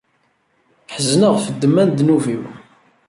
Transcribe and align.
Ḥezneɣ 0.93 1.31
ɣef 1.35 1.47
ddemma 1.49 1.83
n 1.83 1.89
ddnub-iw. 1.91 2.43